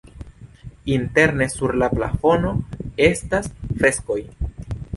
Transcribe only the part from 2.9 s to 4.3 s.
estas freskoj.